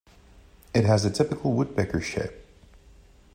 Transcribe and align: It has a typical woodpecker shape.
It 0.73 0.83
has 0.83 1.05
a 1.05 1.11
typical 1.11 1.53
woodpecker 1.53 2.01
shape. 2.01 2.33